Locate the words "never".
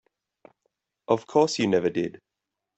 1.67-1.91